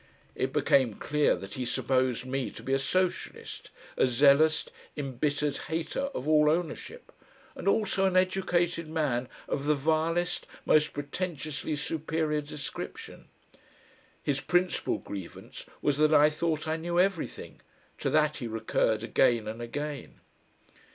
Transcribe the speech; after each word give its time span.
It 0.33 0.51
became 0.51 0.95
clear 0.95 1.35
that 1.35 1.53
he 1.53 1.63
supposed 1.63 2.25
me 2.25 2.49
to 2.49 2.63
be 2.63 2.73
a 2.73 2.79
Socialist, 2.79 3.69
a 3.95 4.07
zealous, 4.07 4.65
embittered 4.97 5.57
hater 5.67 6.09
of 6.15 6.27
all 6.27 6.49
ownership 6.49 7.11
and 7.53 7.67
also 7.67 8.05
an 8.05 8.17
educated 8.17 8.89
man 8.89 9.29
of 9.47 9.65
the 9.67 9.75
vilest, 9.75 10.47
most 10.65 10.93
pretentiously 10.93 11.75
superior 11.75 12.41
description. 12.41 13.27
His 14.23 14.41
principal 14.41 14.97
grievance 14.97 15.67
was 15.83 15.97
that 15.99 16.15
I 16.15 16.31
thought 16.31 16.67
I 16.67 16.77
knew 16.77 16.99
everything; 16.99 17.61
to 17.99 18.09
that 18.09 18.37
he 18.37 18.47
recurred 18.47 19.03
again 19.03 19.47
and 19.47 19.61
again.... 19.61 20.19